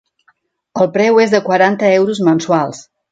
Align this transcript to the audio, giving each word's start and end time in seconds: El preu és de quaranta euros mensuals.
El 0.83 0.87
preu 0.95 1.19
és 1.25 1.35
de 1.35 1.41
quaranta 1.49 1.91
euros 1.99 2.23
mensuals. 2.29 2.81